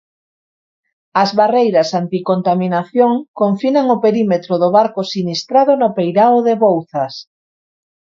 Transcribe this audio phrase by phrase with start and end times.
[1.23, 3.11] As barreiras anticontaminación
[3.41, 7.13] confinan o perímetro do barco sinistrado no peirao de Bouzas.